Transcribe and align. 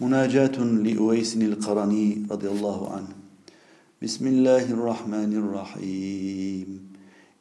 مناجاة 0.00 0.58
لأويس 0.58 1.36
القرني 1.36 2.26
رضي 2.30 2.48
الله 2.48 2.90
عنه. 2.90 3.08
بسم 4.02 4.26
الله 4.26 4.72
الرحمن 4.72 5.36
الرحيم. 5.36 6.92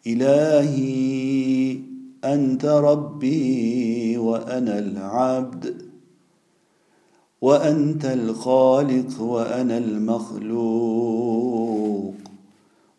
إلهي 0.08 1.80
أنت 2.26 2.66
ربي 2.66 4.18
وأنا 4.18 4.80
العبد. 4.80 5.82
وأنت 7.42 8.06
الخالق 8.06 9.22
وأنا 9.22 9.78
المخلوق. 9.78 11.26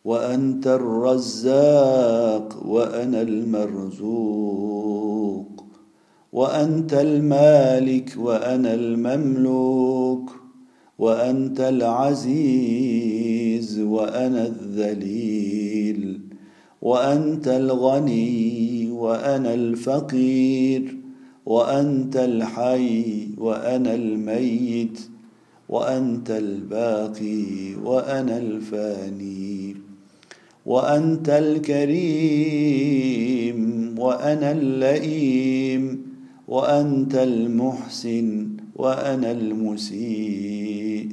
وأنت 0.05 0.67
الرزاق 0.67 2.67
وأنا 2.67 3.23
المرزوق. 3.23 5.56
وأنت 6.37 6.93
المالك 6.95 8.13
وأنا 8.19 8.75
المملوك 8.75 10.33
وأنت 10.99 11.61
العزيز 11.61 12.99
وأنا 13.79 14.47
الذليل 14.47 16.21
وأنت 16.83 17.49
الغني 17.49 18.91
وأنا 18.91 19.55
الفقير 19.55 20.97
وأنت 21.47 22.17
الحي 22.17 23.29
وأنا 23.39 23.95
الميت 23.95 25.01
وأنت 25.69 26.31
الباقي 26.31 27.75
وأنا 27.85 28.39
الفاني 28.39 29.77
وأنت 30.67 31.29
الكريم 31.29 32.77
وأنا 33.99 34.53
اللئيم 34.53 36.06
وأنت 36.49 37.15
المحسن 37.15 38.49
وأنا 38.77 39.31
المسيء 39.33 41.09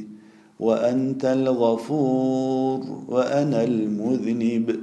وأنت 0.59 1.25
الغفور 1.25 3.03
وأنا 3.07 3.63
المذنب 3.63 4.75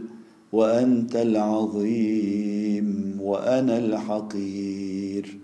وأنت 0.52 1.16
العظيم 1.16 3.18
وأنا 3.20 3.78
الحقير 3.78 5.38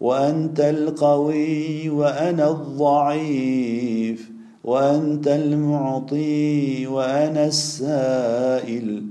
وأنت 0.00 0.60
القوي 0.60 1.88
وأنا 1.88 2.50
الضعيف 2.50 4.30
وأنت 4.64 5.28
المعطي 5.28 6.86
وأنا 6.86 7.46
السائل 7.46 9.02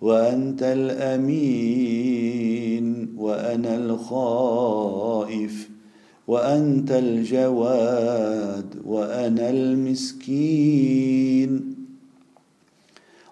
وأنت 0.00 0.62
الأمين 0.62 2.34
وأنا 3.18 3.76
الخائف 3.76 5.68
وأنت 6.28 6.92
الجواد 6.92 8.74
وأنا 8.86 9.50
المسكين 9.50 10.94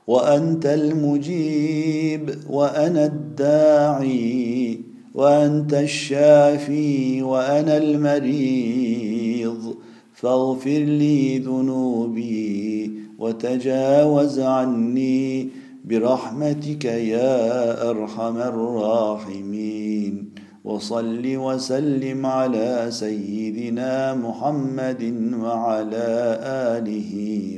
وأنت 0.06 0.66
المجيب 0.66 2.34
وأنا 2.50 3.04
الداعي 3.06 4.80
وأنت 5.14 5.74
الشافي 5.74 7.22
وأنا 7.22 7.76
المريض. 7.76 9.74
فاغفر 10.14 10.78
لي 10.78 11.38
ذنوبي 11.38 12.92
وتجاوز 13.18 14.40
عني. 14.40 15.48
برحمتك 15.84 16.84
يا 16.84 17.90
أرحم 17.90 18.36
الراحمين. 18.36 20.34
وصل 20.64 21.36
وسلم 21.36 22.26
على 22.26 22.86
سيدنا 22.90 24.14
محمد 24.14 25.34
وعلى 25.42 26.38
آله 26.78 27.12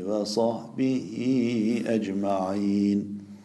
وصحبه 0.08 1.06
أجمعين. 1.86 3.13